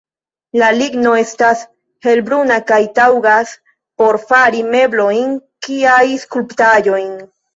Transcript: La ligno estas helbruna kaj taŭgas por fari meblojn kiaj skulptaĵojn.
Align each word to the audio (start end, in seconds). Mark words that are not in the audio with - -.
La 0.59 0.67
ligno 0.77 1.09
estas 1.23 1.59
helbruna 2.05 2.57
kaj 2.71 2.79
taŭgas 3.01 3.53
por 4.03 4.19
fari 4.31 4.63
meblojn 4.71 5.35
kiaj 5.67 6.01
skulptaĵojn. 6.25 7.13